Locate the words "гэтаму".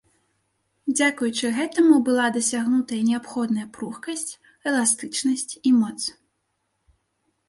1.57-1.97